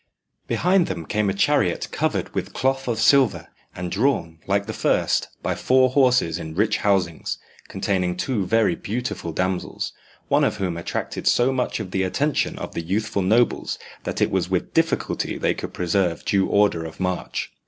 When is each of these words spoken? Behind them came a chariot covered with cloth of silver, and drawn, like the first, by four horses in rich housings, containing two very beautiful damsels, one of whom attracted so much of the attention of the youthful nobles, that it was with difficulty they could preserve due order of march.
Behind 0.47 0.87
them 0.87 1.05
came 1.05 1.29
a 1.29 1.33
chariot 1.35 1.89
covered 1.91 2.33
with 2.33 2.53
cloth 2.55 2.87
of 2.87 2.99
silver, 2.99 3.49
and 3.75 3.91
drawn, 3.91 4.39
like 4.47 4.65
the 4.65 4.73
first, 4.73 5.27
by 5.43 5.53
four 5.53 5.91
horses 5.91 6.39
in 6.39 6.55
rich 6.55 6.77
housings, 6.77 7.37
containing 7.67 8.17
two 8.17 8.47
very 8.47 8.73
beautiful 8.73 9.31
damsels, 9.31 9.93
one 10.27 10.43
of 10.43 10.57
whom 10.57 10.75
attracted 10.75 11.27
so 11.27 11.53
much 11.53 11.79
of 11.79 11.91
the 11.91 12.01
attention 12.01 12.57
of 12.57 12.73
the 12.73 12.81
youthful 12.81 13.21
nobles, 13.21 13.77
that 14.03 14.21
it 14.21 14.31
was 14.31 14.49
with 14.49 14.73
difficulty 14.73 15.37
they 15.37 15.53
could 15.53 15.71
preserve 15.71 16.25
due 16.25 16.47
order 16.47 16.83
of 16.83 16.99
march. 16.99 17.51